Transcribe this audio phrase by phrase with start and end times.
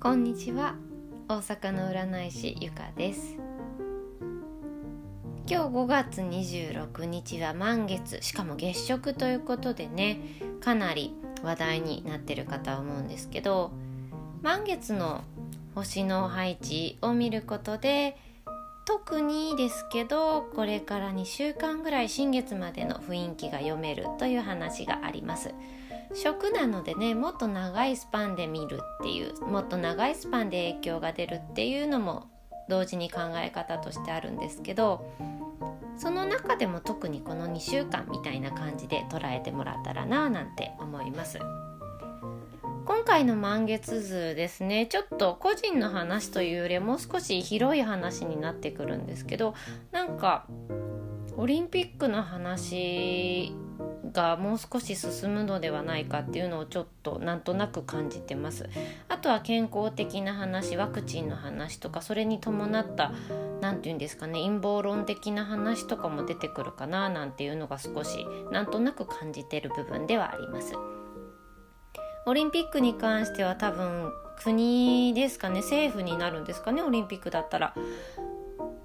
[0.00, 0.76] こんにちは。
[1.28, 3.34] 大阪の占い師ゆかです。
[5.44, 8.22] 今日5月26日は満月。
[8.22, 10.20] しかも月食ということでね
[10.60, 13.72] かなり話題になってるかとは思うんですけど
[14.40, 15.24] 満月の
[15.74, 18.16] 星の配置を見ることで
[18.88, 25.52] 特にですけどこれから2週間ぐらい新月までの雰囲気が読めるという話があります。
[26.14, 32.30] 食なのでねもっと長いスパンで見るっていうもっと長いスパンで影響が出るっていうのも
[32.70, 35.06] 同時に考え方としてあるんですけど
[35.98, 41.38] その中でも特にこの2週間みたいな感じで捉えてもらったらななんて思います。
[43.08, 49.54] 回の満月図ですねちょっと個人の話というよりもう少し広い話になってくるんですけど
[49.92, 50.46] なんか
[51.34, 53.54] オリンピックの話
[54.12, 58.68] がもう少し進むのではないかっていうのをちょっとなんとなく感じてます。
[59.08, 63.12] あとは健康的な話ワクチンの話とかそれに伴った
[63.60, 70.74] 何て言うんですかね陰謀論的な話とかも出てくるかななんていうのが少しなんとなく感じてる部分ではあります。
[72.28, 74.12] オリンピックに関しては多分
[74.42, 77.74] 国ですかね政府になるんですかねオリンピックだったら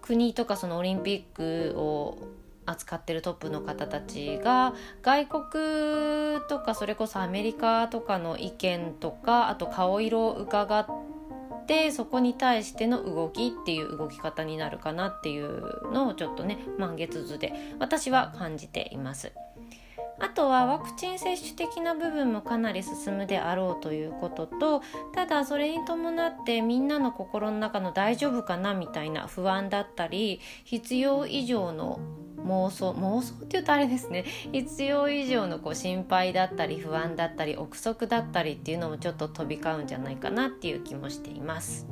[0.00, 2.18] 国とかそのオリンピックを
[2.66, 10.86] 扱ってるトップの方たちが外国とかそれこそアメリカとかの意見とかあと顔色を伺っ
[11.66, 19.32] てそこに対しての動きっていう動き方になるかなっていうのをちょっとね満月図で私は感じています。
[20.22, 24.80] あとはワクチン接種的な部分もかなり進むであろうということと
[25.12, 31.98] ただそれに伴ってみんなの心の中の大丈夫かなみたいな不安だったり必要以上の
[32.46, 34.24] 妄想妄想って言うとあれですね。
[34.52, 41.86] 必要以上のこう心配だったり不安だったり憶測だったりっていうのもちょっと飛び交うんじゃないかなっていう気もしています。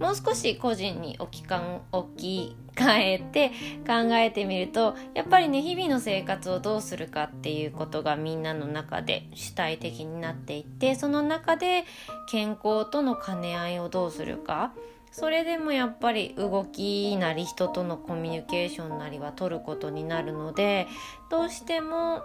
[0.00, 3.50] もう少し個人に置きかん置き換えて
[3.86, 11.84] 考えてみるとやっぱりね日々の生活をどうするかっていうことがみんなの中で主体的になっていってその中で
[12.30, 14.72] 健康との兼ね合いをどうするか。
[15.12, 20.86] それでもやっぱり動きなり人とのコミュニケーションなりは取ることになるので
[21.30, 22.22] どうしても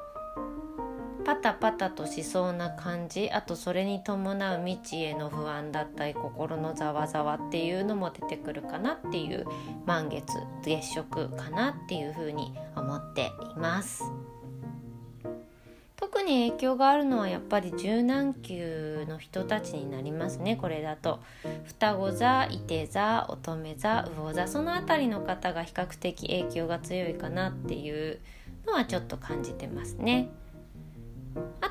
[1.25, 9.45] パタパタとしそうな感じあとそれに伴う未知への不安だったり心のざわざわっていうのも出てくるかなっていう
[9.85, 10.27] 満月
[10.63, 14.03] 月食かなっていうふうに思っています。
[15.95, 21.19] 特に影響があるのはやっぱり柔軟球の人たちになりますねこれだと
[21.65, 28.19] 双子座伊手座乙女座魚座その辺りの方が比較的影響が強いかなっていう
[28.67, 30.29] のはちょっと感じてますね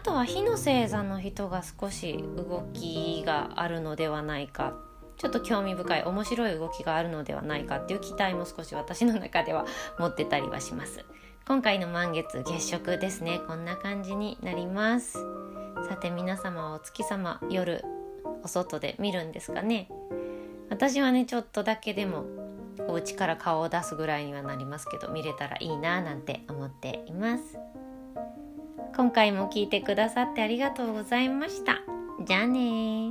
[0.04, 4.74] とは火の星座の人が少し動きがあるのではないか
[5.16, 9.64] ちょっと興味深い面白い動きがあるのではないかっていう期待も少し私の中では
[9.98, 11.04] 持ってたりはします。
[11.46, 13.40] 今回の満月月食ですね。
[13.46, 15.18] こんな感じになります。
[15.88, 17.82] さて皆様はお月様夜
[18.42, 19.88] お外で見るんですかね。
[20.68, 22.24] 私はねちょっとだけでも
[22.88, 27.58] お家から顔を出すぐらいにはなりますけど見れたらいいななんて思っています。
[28.96, 31.80] 今回も聞いてくださってありがとうございました。
[32.24, 33.10] じゃあね